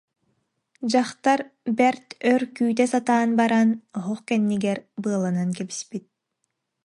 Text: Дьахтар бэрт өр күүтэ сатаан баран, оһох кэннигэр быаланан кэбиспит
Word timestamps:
Дьахтар 0.91 1.39
бэрт 1.77 2.07
өр 2.31 2.41
күүтэ 2.55 2.85
сатаан 2.93 3.29
баран, 3.39 3.69
оһох 3.97 4.19
кэннигэр 4.27 4.79
быаланан 5.03 5.49
кэбиспит 5.57 6.05